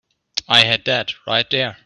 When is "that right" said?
0.85-1.45